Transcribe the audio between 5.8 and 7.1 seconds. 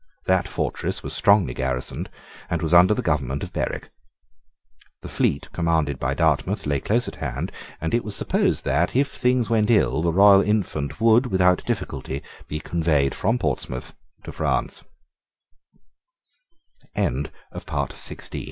by Dartmouth lay close